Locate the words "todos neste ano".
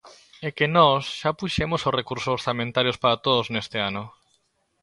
3.25-4.03